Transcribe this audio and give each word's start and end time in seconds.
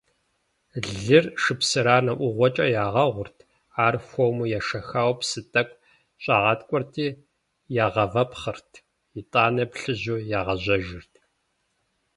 Лыр 1.01 1.25
шыпсыранэ 1.41 2.13
ӏугъуэкӏэ 2.17 2.65
ягъэгъурт, 2.85 3.37
ар 3.85 3.95
хуэму 4.07 4.45
ешэхауэ 4.59 5.15
псы 5.19 5.39
тӏэкӏу 5.51 5.81
щӏагъаткӏуэрти 6.23 7.07
ягъэвэпхъырт, 7.85 8.71
итӏанэ 9.19 9.63
плъыжьу 9.71 10.23
ягъэжьэжырт. 10.39 11.13